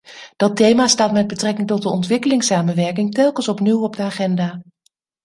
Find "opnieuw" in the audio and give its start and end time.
3.47-3.83